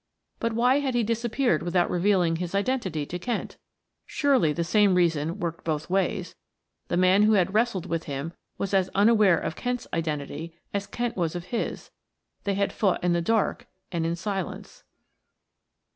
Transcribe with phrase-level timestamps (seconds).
[0.39, 3.57] But why had he disappeared without revealing his identity to Kent?
[4.07, 6.35] Surely the same reason worked both ways
[6.87, 11.15] the man who had wrestled with him was as unaware of Kent's identity as Kent
[11.15, 11.91] was of his
[12.45, 14.83] they had fought in the dark and in silence.